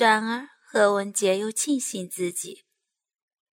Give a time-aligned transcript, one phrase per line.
[0.00, 2.64] 转而何文杰又庆幸自己，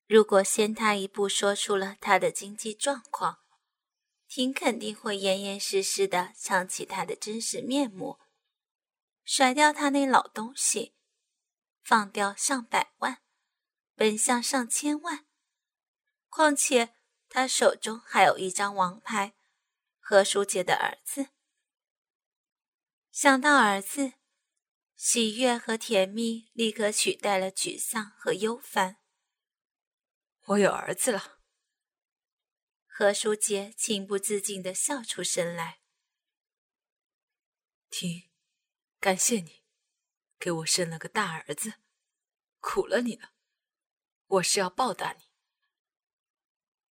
[0.05, 3.39] 如果先他一步说出了他的经济状况，
[4.29, 8.17] 婷肯定会严严实实的唱起他的真实面目，
[9.25, 10.95] 甩掉他那老东西，
[11.83, 13.21] 放掉上百万，
[13.95, 15.25] 奔向上千万。
[16.29, 16.95] 况且
[17.27, 19.35] 他手中还有一张王牌，
[19.99, 21.27] 何书杰的儿子。
[23.11, 24.13] 想到儿子，
[24.97, 28.97] 喜悦和甜蜜立刻取代了沮丧和忧烦。
[30.47, 31.39] 我有儿子了。
[32.87, 35.81] 何书杰情不自禁的笑出声来。
[37.91, 38.31] 婷，
[38.99, 39.63] 感谢你，
[40.39, 41.75] 给我生了个大儿子，
[42.59, 43.33] 苦了你了，
[44.25, 45.25] 我是要报答你。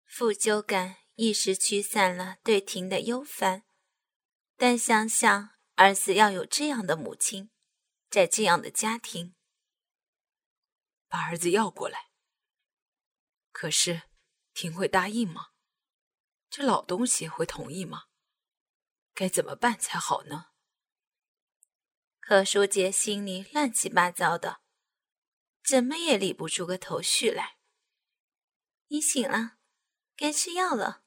[0.05, 3.65] 负疚感一时驱散了对婷的忧烦，
[4.57, 7.51] 但想想儿子要有这样的母亲，
[8.17, 9.35] 在这样的家庭，
[11.07, 12.09] 把儿子要过来。
[13.53, 14.09] 可是
[14.55, 15.49] 婷会答应吗？
[16.49, 18.05] 这老东西会同意吗？
[19.13, 20.47] 该怎么办才好呢？
[22.19, 24.63] 柯书杰心里乱七八糟的，
[25.63, 27.59] 怎么也理不出个头绪来。
[28.87, 29.59] 你醒了。
[30.17, 31.05] 该吃药了。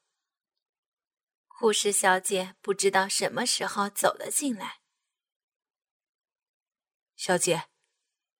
[1.47, 4.83] 护士小姐不知道什么时候走了进来。
[7.19, 7.67] 小姐，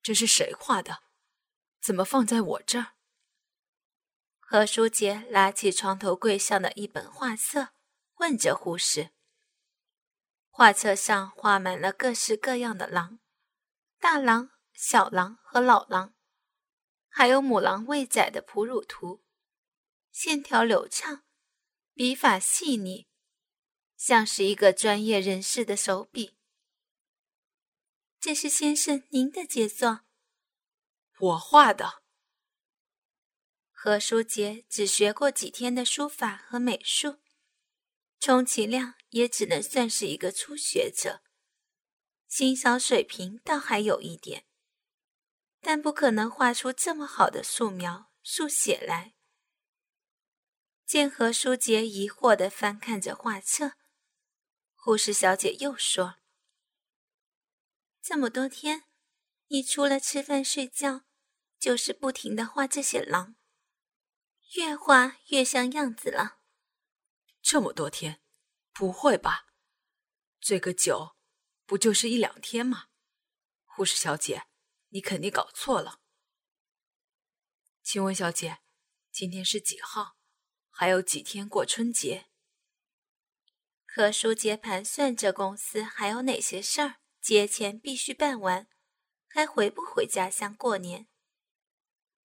[0.02, 1.03] 这是谁画的？
[1.81, 2.94] 怎么放在我这儿？
[4.39, 7.73] 何书杰拉起床头柜上的一本画册，
[8.19, 9.09] 问着护士。
[10.47, 13.19] 画册上画满了各式各样的狼，
[14.00, 16.16] 大狼、小狼和老狼，
[17.09, 19.25] 还有母狼未崽的哺乳图。
[20.13, 21.25] 线条流畅，
[21.94, 23.09] 笔法细腻，
[23.97, 26.38] 像是一个专业人士的手笔。
[28.22, 30.02] 这是先生您的杰作，
[31.20, 32.03] 我画的。
[33.72, 37.20] 何书杰只学过几天的书法和美术，
[38.19, 41.22] 充其量也只能算是一个初学者，
[42.28, 44.46] 欣赏水平倒还有一点，
[45.62, 49.16] 但不可能画出这么好的素描、速写来。
[50.85, 53.78] 见何书杰疑惑地翻看着画册，
[54.75, 56.16] 护士小姐又说
[58.09, 58.86] ：“这么多天，
[59.50, 61.06] 你除了吃饭睡觉，
[61.59, 63.36] 就是不停的画这些狼，
[64.56, 66.40] 越画越像样子了。”
[67.40, 68.20] 这么多天，
[68.74, 69.46] 不会吧？
[70.40, 71.18] 这个酒，
[71.68, 72.88] 不就是一两天吗？
[73.64, 74.47] 护士小姐，
[74.88, 76.02] 你肯定搞错了。
[77.84, 78.62] 请问小姐，
[79.12, 80.18] 今天是几号？
[80.72, 82.31] 还有几天过春节，
[83.86, 88.68] 何书杰盘算着公司还有哪些事儿，节前必须办完，
[89.28, 91.07] 还回不回家乡过年？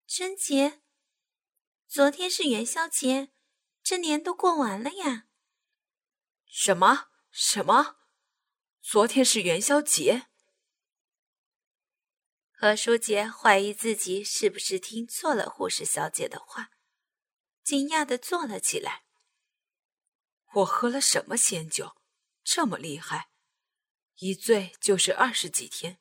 [0.07, 0.83] 春节，
[1.87, 3.33] 昨天是元宵节，
[3.83, 5.27] 这年都过完了呀。
[6.47, 7.97] 什么什么？
[8.81, 10.29] 昨天是元宵节？
[12.53, 16.71] 何书杰怀疑自己是不是听错了护士小姐的话。
[17.63, 19.05] 惊讶的坐了起来。
[20.53, 21.97] 我喝了什么仙酒，
[22.45, 23.31] 这么厉害，
[24.17, 25.99] 一醉就是二十几天。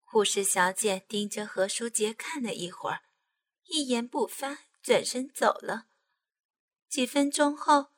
[0.00, 3.02] 护士小姐盯着何书杰看了一会儿，
[3.64, 5.86] 一言不发，转身走了。
[6.88, 7.90] 几分钟后，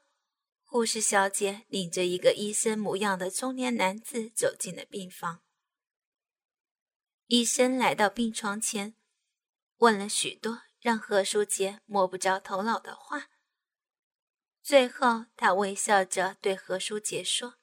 [0.64, 5.42] 护士小姐领着一个医生模样的中年男子走进了病房。
[7.26, 8.94] 医生来到病床前，
[9.78, 10.62] 问了许多。
[10.78, 13.28] 让何书杰摸不着头脑的话。
[14.62, 17.56] 最后，他微笑着对何书杰说：“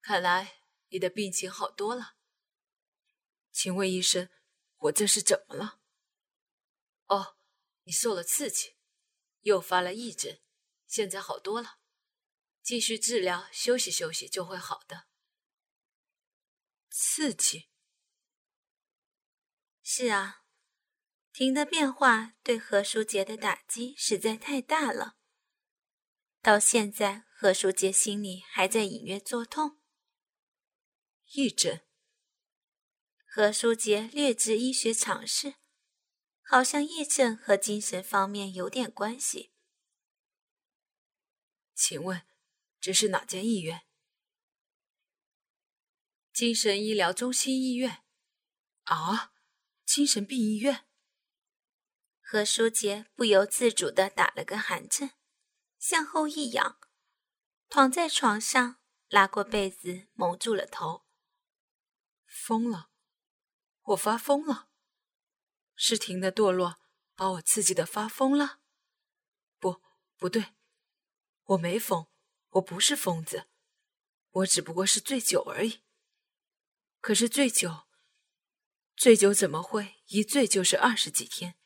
[0.00, 2.16] 看来你的病情好多了。
[3.50, 4.28] 请问医生，
[4.76, 5.80] 我这是怎么了？
[7.06, 7.36] 哦，
[7.82, 8.76] 你受了刺激，
[9.40, 10.38] 诱发了癔症，
[10.86, 11.78] 现在好多了。
[12.62, 15.06] 继续治疗，休息休息就会好的。
[16.90, 17.68] 刺激？
[19.82, 20.38] 是啊。”
[21.32, 25.16] 婷的变化对何书杰的打击实在太大了。
[26.42, 29.79] 到现在，何书杰心里还在隐约作痛。
[31.32, 31.80] 癔症。
[33.24, 35.54] 何书杰略知医学常识，
[36.42, 39.52] 好像癔症和精神方面有点关系。
[41.72, 42.26] 请问，
[42.80, 43.86] 这是哪间医院？
[46.32, 48.02] 精神医疗中心医院。
[48.82, 49.32] 啊，
[49.86, 50.88] 精神病医院。
[52.20, 55.12] 何书杰不由自主地打了个寒颤，
[55.78, 56.80] 向后一仰，
[57.68, 61.06] 躺在床上，拉过被子蒙住了头。
[62.40, 62.90] 疯了，
[63.82, 64.70] 我发疯了。
[65.76, 66.80] 是婷的堕落
[67.14, 68.60] 把我刺激的发疯了？
[69.58, 69.82] 不，
[70.16, 70.54] 不对，
[71.44, 72.08] 我没疯，
[72.48, 73.50] 我不是疯子，
[74.30, 75.82] 我只不过是醉酒而已。
[77.00, 77.86] 可是醉酒，
[78.96, 81.58] 醉酒怎么会一醉就是二十几天？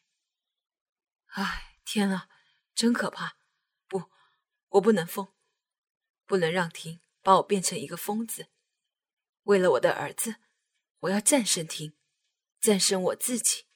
[1.26, 2.28] 唉，天啊，
[2.74, 3.38] 真可怕！
[3.86, 4.10] 不，
[4.70, 5.32] 我不能疯，
[6.24, 8.48] 不能让婷把我变成一个疯子。
[9.44, 10.40] 为了我的儿子，
[11.04, 11.94] 我要战胜听，
[12.60, 13.66] 战胜我自己。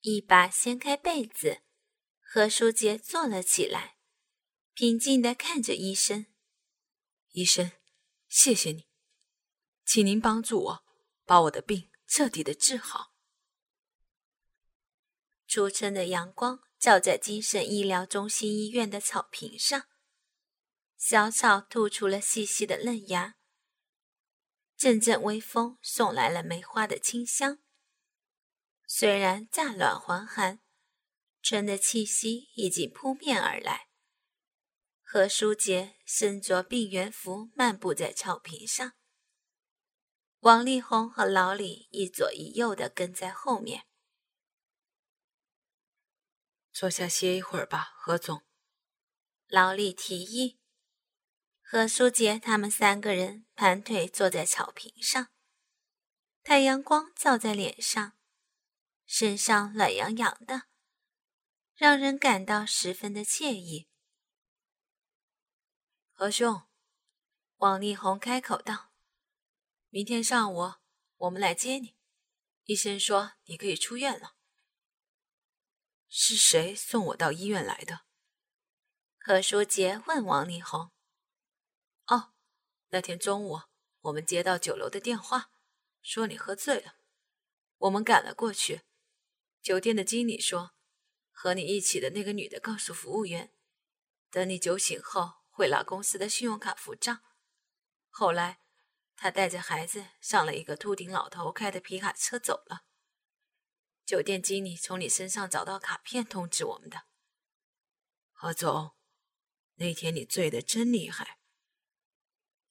[0.00, 1.62] 一把掀开被子，
[2.20, 3.98] 何书杰坐了起来，
[4.72, 6.26] 平静的看着医生。
[7.32, 7.72] 医生，
[8.28, 8.88] 谢谢你，
[9.84, 10.84] 请您帮助我
[11.24, 13.14] 把我的病彻底的治好。
[15.46, 19.88] 初春的阳光照在精神医疗中心医院的草坪上，
[20.96, 23.37] 小草吐出了细细的嫩芽。
[24.78, 27.58] 阵阵微风送来了梅花的清香。
[28.86, 30.60] 虽然乍暖还寒，
[31.42, 33.88] 春的气息已经扑面而来。
[35.02, 38.92] 何书杰身着病原服，漫步在草坪上。
[40.40, 43.84] 王力宏和老李一左一右的跟在后面。
[46.72, 48.44] 坐下歇一会儿吧，何总。
[49.48, 50.57] 老李提议。
[51.70, 55.28] 何书杰他们三个人盘腿坐在草坪上，
[56.42, 58.16] 太阳光照在脸上。
[59.04, 60.62] 身上暖洋洋的，
[61.74, 63.86] 让人感到十分的惬意。
[66.14, 66.62] 何兄，
[67.56, 68.94] 王力宏开口道
[69.90, 70.72] ：“明天上午
[71.16, 71.98] 我们来接你，
[72.64, 74.36] 医生说你可以出院了。”
[76.08, 78.06] 是谁送我到医院来的？
[79.18, 80.90] 何书杰问王力宏。
[82.90, 83.60] 那天中午
[84.00, 85.50] 我们接到酒楼的电话，
[86.00, 86.94] 说你喝醉了，
[87.76, 88.82] 我们赶了过去。
[89.60, 90.72] 酒店的经理说，
[91.30, 93.52] 和你一起的那个女的告诉服务员，
[94.30, 97.20] 等你酒醒后会拿公司的信用卡付账。
[98.08, 98.60] 后来，
[99.14, 102.84] 他带着孩子上了一个秃顶老头开的皮卡车走了。
[104.06, 107.02] 酒店经理从你身上找到卡片通知我们的。
[108.32, 108.92] 何总，
[109.74, 111.37] 那天你醉得真厉害。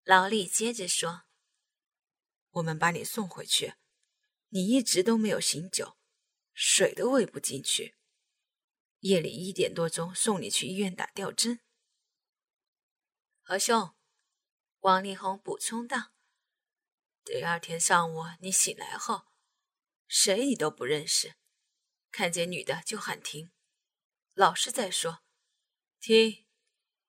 [0.08, 1.24] 老李接着说
[2.52, 3.74] ：“我们把你送回去，
[4.48, 5.98] 你一直都没有醒酒。”
[6.56, 7.98] 水都喂不进去，
[9.00, 11.60] 夜里一点多钟送你去医院打吊针。
[13.42, 13.94] 何兄，
[14.80, 16.14] 王力宏补充道
[17.26, 19.26] ：“第二天上午你醒来后，
[20.08, 21.36] 谁你都不认识，
[22.12, 23.52] 看见女的就喊停，
[24.34, 25.22] 老是在说
[26.00, 26.48] ：‘停，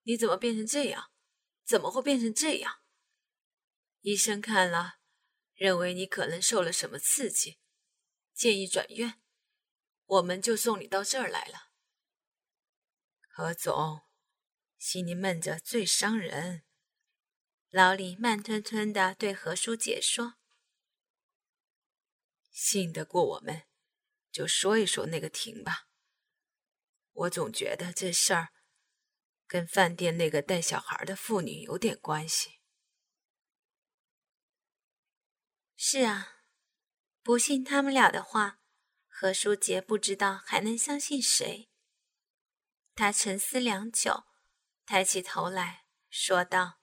[0.02, 1.12] 你怎么变成这样？
[1.64, 2.77] 怎么会变成这样？’
[4.00, 4.98] 医生看了，
[5.54, 7.58] 认为你可能受了什么刺激，
[8.32, 9.20] 建议转院。”
[10.08, 11.70] 我们就送你到这儿来了，
[13.28, 14.06] 何总，
[14.78, 16.64] 心里闷着最伤人。
[17.68, 20.36] 老李慢吞吞的对何书杰说
[22.50, 23.64] ：“信得过我们，
[24.32, 25.88] 就说一说那个婷吧。
[27.12, 28.54] 我总觉得这事儿
[29.46, 32.57] 跟饭店那个带小孩的妇女有点关系。”
[35.80, 36.40] 是啊，
[37.22, 38.58] 不信他们俩的话。
[39.06, 41.70] 何书杰不知道还能相信谁。
[42.96, 44.24] 他沉思良久，
[44.84, 46.80] 抬起头来说道：“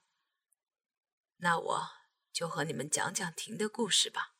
[1.36, 1.88] 那我
[2.32, 4.34] 就和你们讲讲婷的故事吧。”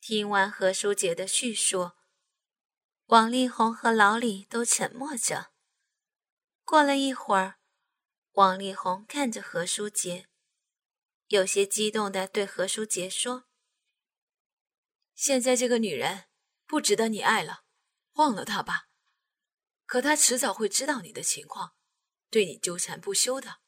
[0.00, 1.92] 听完何书杰的叙述，
[3.06, 5.52] 王力宏和老李都沉默着。
[6.64, 7.58] 过了一会儿，
[8.32, 10.28] 王力宏看着何书杰，
[11.32, 13.48] 有些激动地对何书杰说。
[15.14, 16.26] 现在这个女人
[16.66, 17.64] 不值得你爱了，
[18.16, 18.90] 忘了她吧。
[19.86, 21.74] 可她迟早会知道你的情况，
[22.28, 23.62] 对你纠缠不休的。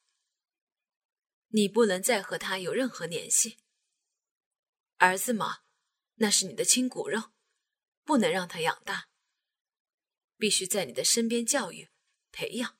[1.49, 3.57] 你不能再和她有任何联系。
[4.99, 5.61] 儿子嘛，
[6.17, 7.33] 那是你的亲骨肉，
[8.03, 9.09] 不能让他养大，
[10.37, 11.89] 必须在你的身边教育、
[12.31, 12.79] 培养。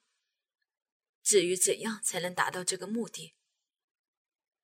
[1.23, 3.35] 至于怎样才能达到这个目的，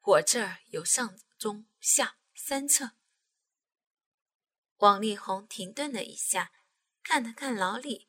[0.03, 2.93] 我这儿有上、中、下三策。
[4.79, 6.53] 王力宏停顿了一下，
[7.03, 8.09] 看了看老李，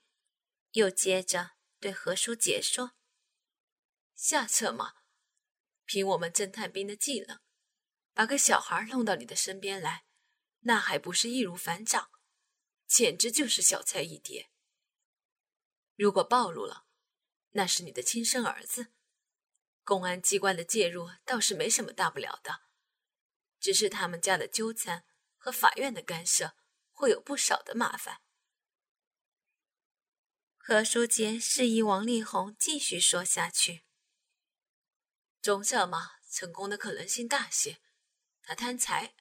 [0.71, 2.93] 又接着对何书杰说
[4.15, 4.93] ：“下策嘛，
[5.83, 7.41] 凭我们侦探兵的技能，
[8.13, 10.05] 把个小孩弄到你的身边来，
[10.61, 12.09] 那还不是易如反掌？
[12.87, 14.49] 简直就是小菜一碟。
[15.97, 16.85] 如果暴露了，
[17.51, 18.93] 那是你的亲生儿子，
[19.83, 22.61] 公安机关的介入倒是没什么大不了的。
[23.59, 25.05] 只是他们家的纠缠
[25.37, 26.55] 和法院的干涉
[26.89, 28.21] 会有不少的麻烦。
[30.57, 33.83] 何书杰示意王力宏继续说下去。
[35.41, 37.81] 中社嘛，成功的可能性大些。
[38.43, 39.15] 他贪财，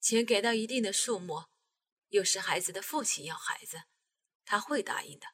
[0.00, 1.44] 钱给到一定的数目，
[2.08, 3.84] 又是孩子的父亲要孩子，
[4.44, 5.26] 他会答应的。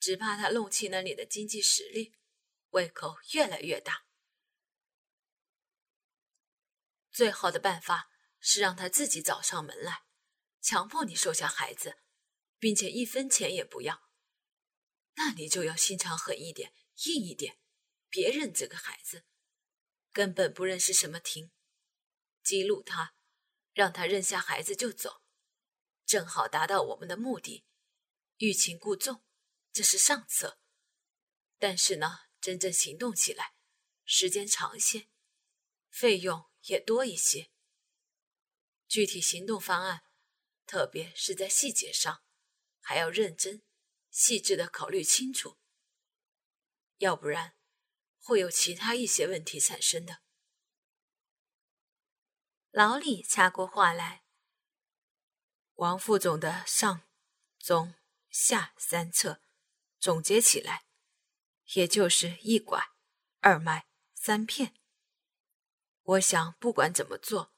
[0.00, 2.14] 只怕他弄清了你的经济实力，
[2.70, 4.06] 胃口越来越大。
[7.10, 10.04] 最好的办法是让他自己找上门来，
[10.60, 11.98] 强迫你收下孩子，
[12.58, 14.08] 并且一分钱也不要。
[15.14, 16.72] 那你就要心肠狠一点，
[17.06, 17.58] 硬一点，
[18.08, 19.24] 别认这个孩子，
[20.12, 21.50] 根本不认识什么婷，
[22.44, 23.16] 激怒他，
[23.72, 25.24] 让他认下孩子就走，
[26.06, 27.66] 正好达到我们的目的，
[28.36, 29.24] 欲擒故纵。
[29.72, 30.60] 这是上策，
[31.58, 33.54] 但是呢，真正行动起来，
[34.04, 35.08] 时间长些，
[35.90, 37.50] 费用也多一些。
[38.86, 40.04] 具体行动方案，
[40.66, 42.22] 特别是在细节上，
[42.80, 43.62] 还要认真、
[44.10, 45.58] 细致的考虑清楚，
[46.98, 47.56] 要不然
[48.18, 50.22] 会有其他一些问题产生的。
[52.70, 54.24] 老李插过话来
[55.74, 57.08] ：“王副总的上、
[57.58, 57.94] 中、
[58.30, 59.42] 下三策。”
[60.00, 60.86] 总结起来，
[61.74, 62.90] 也就是一拐、
[63.40, 64.74] 二卖、三骗。
[66.02, 67.54] 我想，不管怎么做，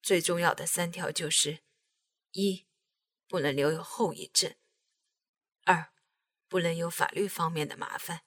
[0.00, 1.62] 最重要的三条就是：
[2.32, 2.66] 一，
[3.28, 4.52] 不能留有后遗症；
[5.64, 5.92] 二，
[6.48, 8.26] 不能有法律方面的麻烦；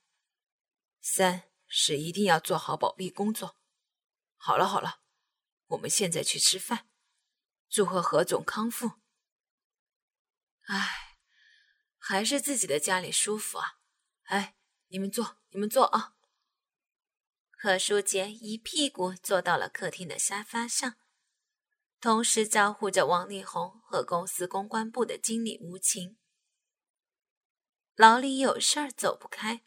[1.01, 3.57] 三是一定要做好保密工作。
[4.37, 5.01] 好了好了，
[5.67, 6.89] 我们现在去吃饭，
[7.69, 9.01] 祝贺何总康复。
[10.63, 11.01] 唉。
[12.07, 13.79] 还是自己的家里舒服啊！
[14.25, 14.55] 哎，
[14.95, 16.15] 你们坐，你们坐啊。
[17.51, 20.95] 何书杰一屁股坐到了客厅的沙发上，
[21.99, 26.17] 同时招呼着王力宏和公司公关部的经理吴晴。
[27.95, 29.65] 老李有事儿走不开，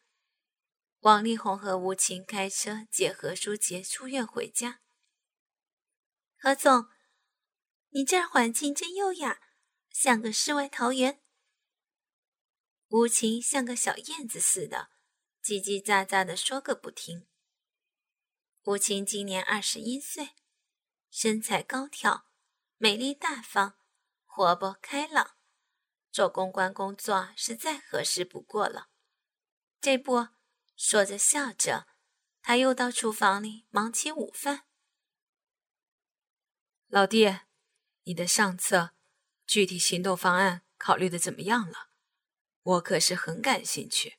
[1.00, 4.80] 王力宏和吴晴开车接何书杰出院回家。
[6.38, 6.88] 何总，
[7.90, 9.42] 你这儿环境真优雅，
[9.90, 11.22] 像个世外桃源。
[12.88, 14.88] 吴晴像个小燕子似的，
[15.48, 17.26] 叽叽喳喳的说个不停。
[18.64, 20.34] 吴晴今年二十一岁，
[21.08, 22.26] 身材高挑，
[22.76, 23.78] 美丽大方，
[24.26, 25.38] 活泼开朗，
[26.10, 28.90] 做公关工作是再合适不过了。
[29.80, 30.28] 这不，
[30.76, 31.86] 说着笑着，
[32.42, 34.66] 他又到厨房里忙起午饭。
[36.88, 37.38] 老弟，
[38.02, 38.90] 你的上策，
[39.46, 41.88] 具体行动方案考虑的怎么样了？
[42.60, 44.18] 我可是很感兴趣。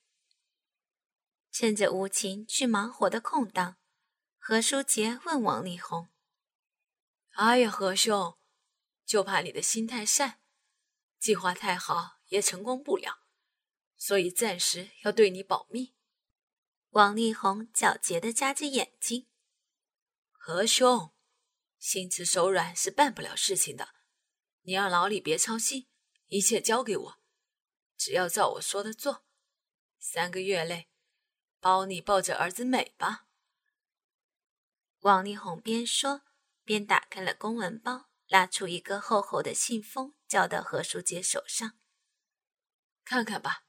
[1.52, 3.78] 趁着吴晴去忙活的空档，
[4.38, 6.10] 何书杰问王力宏
[7.36, 8.38] ：“哎呀，何兄，
[9.06, 10.42] 就怕你的心太善，
[11.20, 13.26] 计划太好也成功不了，
[13.98, 15.96] 所以暂时要对你保密。”
[16.92, 19.28] 王力宏狡黠的眨着眼睛
[20.32, 21.14] ：“何兄，
[21.78, 23.90] 心慈手软是办不了事情的，
[24.62, 25.88] 你让老李别操心，
[26.28, 27.20] 一切交给我。”
[27.98, 29.26] 只要照我说的做，
[30.00, 30.89] 三个月内
[31.60, 33.28] 包你抱着儿子美吧。
[35.00, 36.24] 王力宏边说
[36.64, 41.80] 边打开了公文包，拉出一个厚厚的信封，交到何书杰手上。
[43.04, 43.66] 看看吧。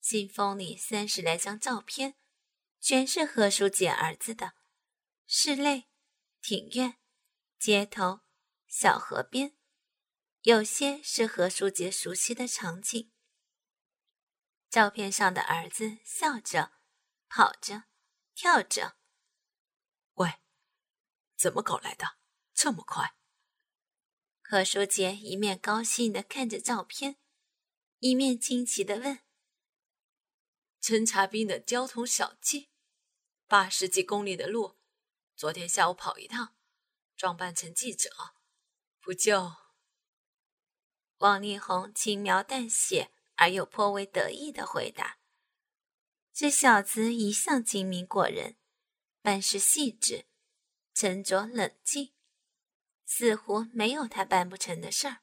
[0.00, 2.16] 信封里三十来张照片，
[2.80, 4.54] 全是何书杰儿子的，
[5.26, 5.90] 室内、
[6.40, 6.98] 庭院、
[7.58, 8.20] 街头、
[8.66, 9.54] 小河边。
[10.42, 13.12] 有些是何书杰熟悉的场景。
[14.70, 16.70] 照片上的儿子笑着、
[17.28, 17.84] 跑着、
[18.36, 18.96] 跳着。
[20.14, 20.34] 喂，
[21.36, 22.18] 怎么搞来的？
[22.54, 23.16] 这么快？
[24.42, 27.16] 何书杰一面高兴的看着照片，
[27.98, 29.18] 一面惊奇的问
[30.80, 32.70] ：“侦察兵的交通小技，
[33.48, 34.78] 八十几公里的路，
[35.34, 36.54] 昨天下午跑一趟，
[37.16, 38.10] 装扮成记者，
[39.00, 39.52] 不就？”
[41.18, 45.16] 王力宏轻描淡写而又颇为得意的回答
[46.30, 48.58] ：“这小子一向精明过人，
[49.22, 50.26] 办事细致，
[50.92, 52.12] 沉着冷静，
[53.06, 55.22] 似乎没有他办不成的事儿。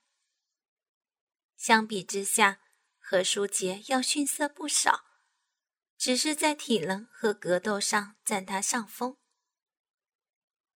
[1.55, 2.59] 相比之下，
[2.97, 5.05] 何书杰要逊色不少，
[5.95, 9.17] 只是在体能和格斗上占他上风。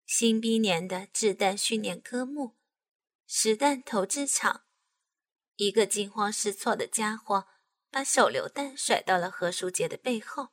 [0.05, 2.59] 新兵连的掷弹训练科目，
[3.25, 4.63] 实弹投掷场。”
[5.55, 7.47] 一个惊慌失措的家伙
[7.89, 10.49] 把手榴弹甩到了何书杰的背后。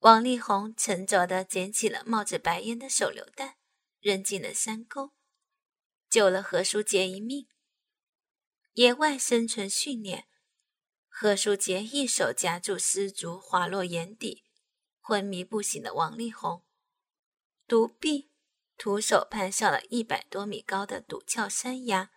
[0.00, 3.56] 王力宏沉着地捡起了冒着白烟的手榴弹，
[4.00, 5.12] 扔进了山沟，
[6.10, 7.48] 救了何书杰一命。
[8.74, 10.28] 野外生存训练，
[11.08, 14.44] 何书杰一手夹住失足滑落眼底、
[15.00, 16.64] 昏迷不醒的王力宏，
[17.66, 18.32] 独臂
[18.76, 22.10] 徒手攀上了一百多米高的陡峭山崖，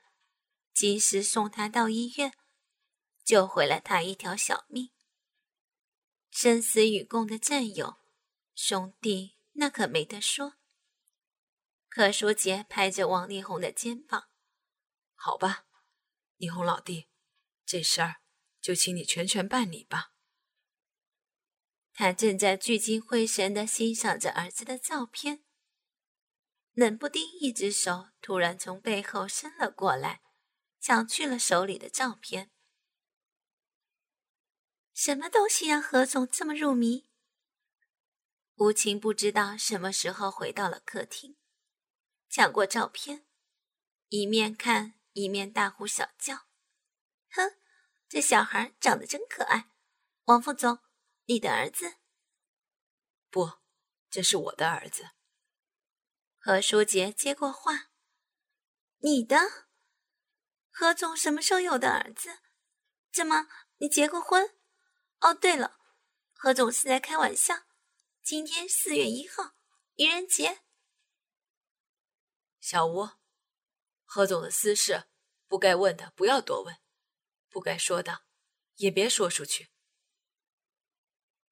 [0.77, 2.38] 及时送他到医院，
[3.24, 4.91] 救回了他一条小命。
[6.29, 7.98] 生死与共的战友、
[8.53, 10.53] 兄弟，那可没得说。
[11.89, 14.29] 何书杰拍着王力宏的肩膀
[15.17, 15.65] ：“好吧，
[16.36, 17.07] 力宏老弟，
[17.65, 18.17] 这事儿
[18.62, 20.13] 就请你全权办理吧。”
[21.91, 25.43] 他正在聚精会神地欣赏着儿子的照片，
[26.74, 30.22] 冷不丁一只手突然从背后伸了过来，
[30.79, 32.51] 抢去了手里的照片。
[34.93, 37.07] 什么东西让何总这么入迷？
[38.55, 41.38] 吴晴不知道什么时候回到了客厅。
[42.29, 43.27] 抢过照片，
[44.10, 46.48] 一面看一面大呼小叫
[47.29, 47.57] ：“哼，
[48.10, 49.69] 这小孩长得真可爱！
[50.25, 50.79] 王副总，
[51.25, 51.98] 你的儿子？
[53.29, 53.60] 不，
[54.10, 55.12] 这是我的儿子。”
[56.39, 57.91] 何书杰接过话
[59.00, 59.66] ：“你的？
[60.79, 62.38] 何总什么时候有的儿子？
[63.12, 64.55] 怎么，你结过婚？
[65.22, 65.79] 哦，对了，
[66.34, 67.63] 何总是在开玩笑。
[68.22, 69.55] 今天四月一号，
[69.96, 70.62] 愚人节。”
[72.62, 73.10] 小吴，
[74.03, 75.05] 何总的私事，
[75.48, 76.77] 不该问的不要多问，
[77.50, 78.25] 不该说的
[78.75, 79.72] 也别说出去。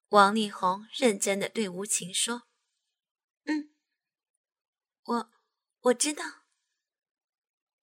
[0.10, 2.44] 王力宏认真的对吴晴说
[3.46, 3.74] ：“嗯，
[5.01, 5.32] 我
[5.79, 6.24] 我知道。”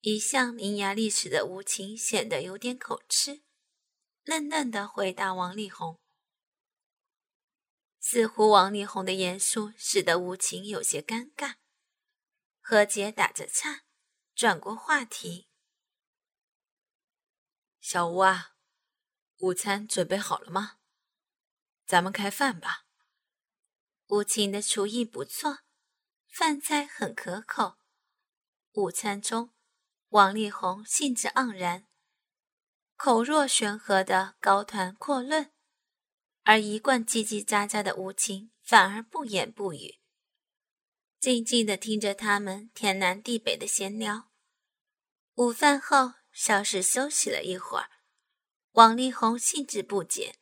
[0.05, 3.45] 一向伶牙俐齿的吴晴显得有点口吃，
[4.25, 6.01] 愣愣的回答王力宏。
[8.01, 11.55] 似乎王力宏的严肃使得吴晴有些尴尬。
[12.59, 13.85] 何洁打着岔，
[14.35, 15.49] 转过话题
[17.81, 18.57] ：“小吴啊，
[19.39, 20.81] 午餐准备好了吗？
[21.87, 22.89] 咱们开饭吧。”
[24.11, 25.61] 吴晴的厨艺不错，
[26.29, 27.79] 饭菜很可口。
[28.73, 29.55] 午餐中，
[30.13, 31.87] 王力宏兴致盎然，
[32.97, 35.51] 口若悬河的高谈阔论，
[36.43, 40.01] 而一贯叽叽喳喳的吴晴反而不言不语。
[41.19, 44.31] 静静地听着他们天南地北的闲聊。
[45.37, 47.89] 午饭后，稍事休息了一会儿，
[48.73, 50.37] 王力宏兴致不减，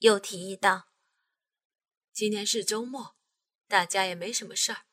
[0.00, 0.90] 又提议道
[2.12, 3.16] ：“今天是周末，
[3.66, 4.84] 大家也没什么事儿。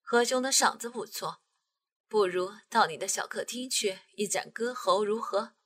[0.00, 1.41] 何兄的嗓子不错，
[2.12, 5.56] 不如到你的小客厅去一展歌喉，如何？”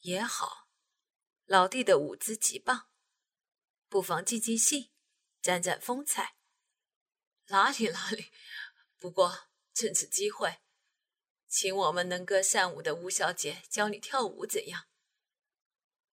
[0.00, 0.70] 也好，
[1.44, 2.88] 老弟的舞姿极棒，
[3.90, 4.90] 不妨尽尽兴，
[5.42, 6.38] 展展风采。
[7.48, 8.32] 哪里哪里，
[8.98, 10.62] 不过趁此机会，
[11.46, 14.86] 请我们能歌善舞的吴小姐教你跳舞怎样？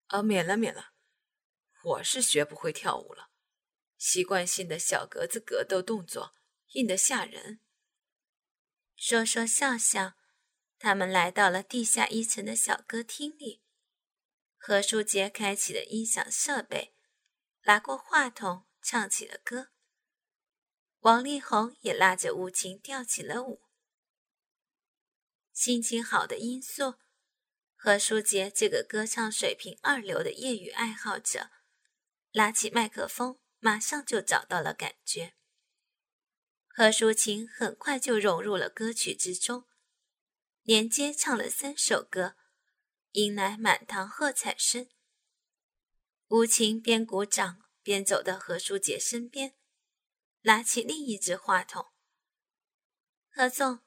[0.09, 0.93] 啊，免了免了，
[1.85, 3.31] 我是学不会跳舞了，
[3.97, 6.35] 习惯性的小格子格斗动作
[6.73, 7.61] 硬得吓人。
[9.03, 10.13] 说说笑笑，
[10.79, 13.63] 他们来到了地下一层的小歌厅里。
[14.59, 16.95] 何书杰开启了音响设备，
[17.63, 19.69] 拿过话筒唱起了歌。
[20.99, 23.63] 王力宏也拉着吴晴跳起了舞。
[25.55, 26.97] 心情好的因素，
[27.75, 31.51] 何书杰这个歌唱水平二流的业余爱好者，
[32.33, 35.33] 拿起麦克风马上就找到了感觉。
[36.81, 39.67] 何淑琴很快就融入了歌曲之中，
[40.63, 42.37] 连接唱了三首歌，
[43.11, 44.89] 迎来满堂喝彩声。
[46.29, 49.59] 吴琴边鼓掌边走到何淑杰身边。
[50.45, 51.93] 拿起另一只话筒，
[53.29, 53.81] 何总，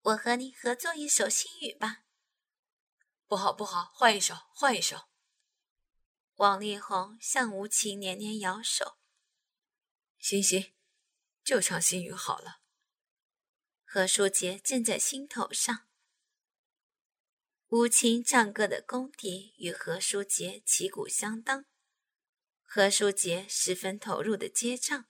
[0.00, 2.04] 我和你合作一首心语吧。
[3.26, 5.02] 不好，不好，换一首，换一首。
[6.36, 8.96] 王力宏向吴琴连连摇手。
[10.16, 10.72] 行行，
[11.44, 12.60] 就唱心语好了。
[13.84, 15.86] 何书杰正在心头上。
[17.68, 21.64] 吴晴唱歌的功底与何书杰旗鼓相当，
[22.62, 25.06] 何书杰十分投入的接唱。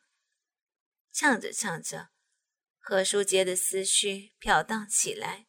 [1.12, 2.10] 唱着唱着，
[2.78, 5.48] 何书杰的思绪飘荡起来。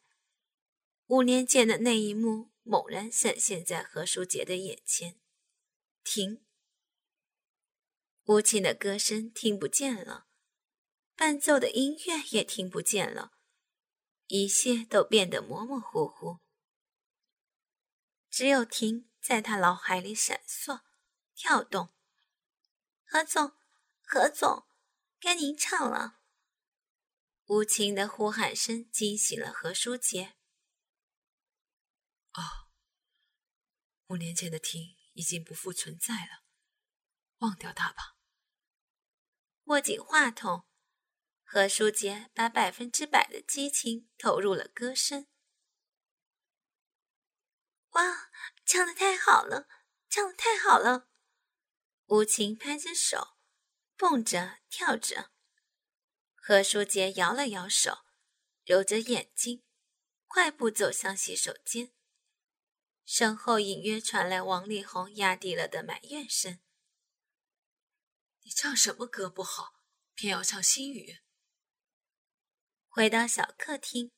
[1.06, 5.20] 五年前的那一幕猛然闪现在何书杰的眼前。
[6.02, 6.44] 停！
[8.24, 10.23] 吴琴的歌声听不见了，
[11.16, 13.32] 伴奏的音乐也听不见了，
[14.26, 16.40] 一切都变得模模糊糊。
[18.28, 20.82] 只有停在他脑海里闪烁、
[21.34, 21.94] 跳动。
[23.04, 23.52] 何总，
[24.02, 24.66] 何总。
[25.20, 26.20] 该您唱了。
[27.46, 30.36] 无情的呼喊声惊醒了何书杰。
[32.32, 32.42] 哦，
[34.08, 36.44] 五年前的婷已经不复存在了，
[37.38, 38.16] 忘掉他吧。
[39.64, 40.66] 握紧话筒，
[41.54, 45.28] 何书杰把百分之百的激情投入了歌声。
[47.90, 48.28] 哇，
[48.66, 49.68] 唱的太好了，
[50.08, 51.08] 唱的太好了！
[52.06, 53.36] 无情拍着手，
[53.96, 55.30] 蹦着跳着。
[56.34, 57.98] 何书杰摇了摇手，
[58.64, 59.62] 揉着眼睛，
[60.26, 61.92] 快步走向洗手间。
[63.04, 66.58] 身后隐约传来王力宏压低了的埋怨声
[68.42, 69.74] ：“你唱什么歌不好，
[70.16, 71.18] 偏要唱心语？”
[72.96, 74.12] 回到小客厅，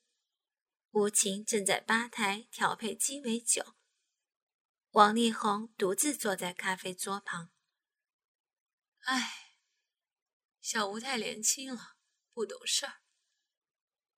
[0.90, 3.74] 吴晴正在吧台调配鸡尾酒，
[4.90, 7.50] 王力宏独自坐在咖啡桌旁。
[9.04, 9.54] 唉，
[10.60, 11.96] 小吴太年轻了。
[12.34, 13.00] 不懂事儿，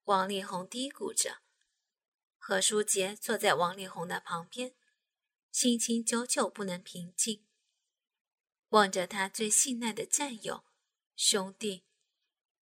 [0.03, 1.41] 王力宏嘀咕着。
[2.37, 4.75] 何书杰坐在王力宏的旁边，
[5.53, 7.47] 心情久久不能平静。
[8.71, 10.65] 望着他最信赖的战友、
[11.15, 11.87] 兄弟，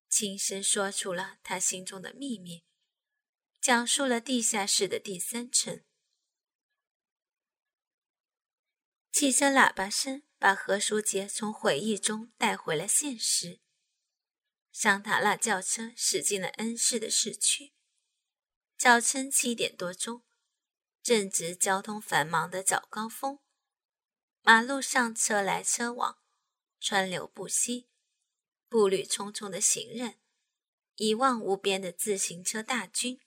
[0.09, 2.63] 轻声说出了他心中的秘密，
[3.59, 5.83] 讲述了地下室的第三层。
[9.11, 13.59] 汽车喇叭声把何书杰从回忆中带回了现实。
[14.71, 17.73] 桑塔纳轿车驶进了恩市的市区。
[18.77, 20.23] 早晨七点多钟，
[21.01, 23.39] 正值交通繁忙的早高峰，
[24.43, 26.21] 马路上车来车往，
[26.79, 27.89] 川流不息，
[28.69, 30.19] 步履匆匆的行人，
[30.95, 33.19] 一望无边的自行车大军，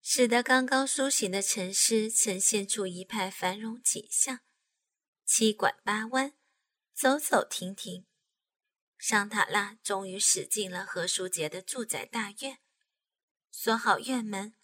[0.00, 4.40] 使得刚刚苏醒的城市呈现出一派繁荣景象，
[5.24, 6.34] 七拐八弯，
[6.94, 8.06] 走走停停。
[8.98, 12.58] 桑塔纳终于驶进了何书杰的住宅大院，
[13.50, 14.54] 锁好院门，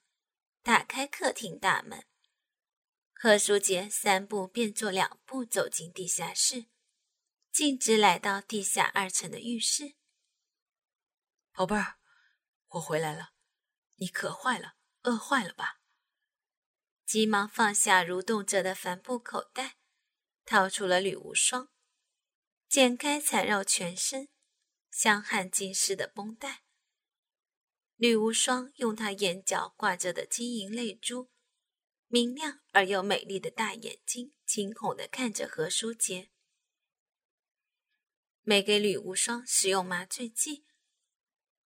[0.63, 2.05] 打开客厅大门。
[3.15, 6.67] 何书杰三步并作两步走进地下室，
[7.57, 9.95] 径直来到地下二层的浴室。
[11.55, 11.97] 宝贝儿，
[12.69, 13.31] 我回来了，
[13.95, 15.81] 你渴坏了，饿坏了吧？
[17.07, 19.79] 急忙放下蠕动着的帆布口袋，
[20.45, 21.73] 掏出了铝无双。
[22.69, 24.29] 剪开缠绕全身、
[24.91, 26.63] 香汗浸湿的绷带，
[27.95, 31.31] 吕无双用她眼角挂着的晶莹泪珠、
[32.09, 36.31] 明亮而又美丽的大眼睛，惊恐地看着何书杰。
[38.49, 40.65] 没给吕无双使用麻醉剂，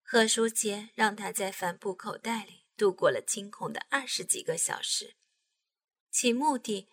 [0.03, 5.17] 贺书杰让他在帆布口袋里度过了惊恐的二十几个小时，
[6.11, 6.89] 其目的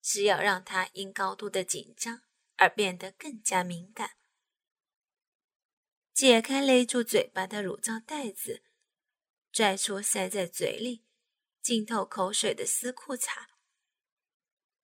[0.00, 2.22] 是要让他因高度的紧张。
[2.58, 4.12] 而变得更加敏感。
[6.14, 8.62] 解开勒住嘴巴的乳罩带子，
[9.52, 11.04] 拽出塞在嘴里、
[11.60, 13.46] 浸透口水的丝裤衩。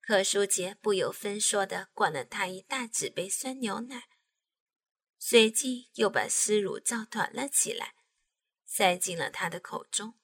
[0.03, 4.07] 何书杰不由分说的灌了他一大纸杯酸牛奶，
[5.25, 7.95] 随即又把丝乳罩团了起来，
[8.65, 10.19] 塞进了他的口中，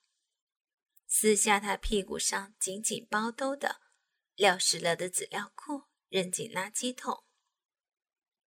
[1.07, 3.79] 撕下他屁股上紧紧包兜的、
[4.35, 7.23] 撂湿了的纸尿裤，扔进垃圾桶。